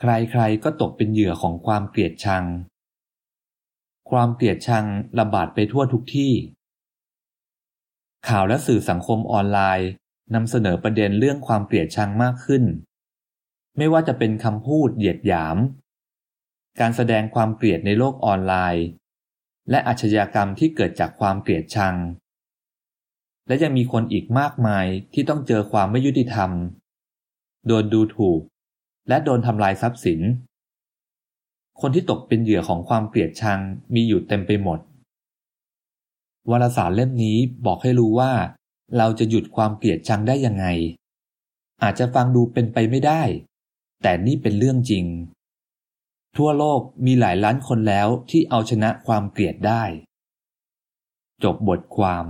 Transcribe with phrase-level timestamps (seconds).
[0.00, 2.44] ใครๆก็ตกเป็นเหยื่อของความเกลียดชัง
[4.10, 4.86] ความเกลียดชัง
[5.18, 6.32] ระบาดไปทั่วทุกที่
[8.28, 9.88] ข่าวและสื่อสังคมออนไลน์
[10.34, 12.64] นำเสนอประเด็นเรื่องความเกลียดชังมากขึ้น
[13.76, 15.56] ไม่ว่าจะเป็นคำพูดเหยียดหยาม
[16.80, 18.86] การแสดงความเกลียดในโลกออนไลน์
[19.70, 21.94] และอาชญากรรมที่เกิดจากความเกลียดชัง
[23.46, 26.50] และยังมีคนอีกมากมายที่ต้องเจอความไม่ยุติธรรม
[27.66, 28.40] โดนดูถูก
[29.08, 30.20] และโดนทำลายทรัพย์สิน
[31.80, 33.60] คนที่ตกเป็นเหยื่อของความเกลียดชัง
[33.94, 34.78] มีอยู่เต็มไปหมด
[36.50, 38.32] วารสารเล่มนี้บอกให้รู้ว่า
[38.96, 40.66] เราจะหยุดความเกลียดชังได้ยังไง
[41.82, 43.22] อาจจะฟังดูเป็นไปไม่ได้
[44.02, 45.04] แต่นี่เป็นเรื่องจริง
[46.36, 49.82] ทั่วโลกมีหลายล้านคนแล้วที่เอาชนะความเกลียดได้
[51.44, 52.26] จบบทความ